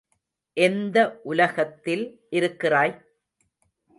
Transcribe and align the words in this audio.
எந்த 0.57 1.19
உலகத்தில் 1.23 2.03
இருக்கிறாய்? 2.29 2.93